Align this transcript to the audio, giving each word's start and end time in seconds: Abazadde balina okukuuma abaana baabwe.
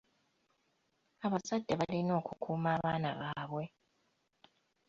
Abazadde 1.25 1.73
balina 1.79 2.11
okukuuma 2.19 2.69
abaana 2.77 3.09
baabwe. 3.19 3.65